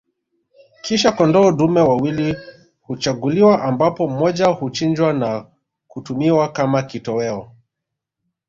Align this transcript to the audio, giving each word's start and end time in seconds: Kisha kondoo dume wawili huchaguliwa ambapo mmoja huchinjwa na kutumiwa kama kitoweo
Kisha 0.81 1.11
kondoo 1.11 1.51
dume 1.51 1.81
wawili 1.81 2.35
huchaguliwa 2.81 3.63
ambapo 3.63 4.07
mmoja 4.07 4.45
huchinjwa 4.47 5.13
na 5.13 5.45
kutumiwa 5.87 6.51
kama 6.51 6.83
kitoweo 6.83 7.51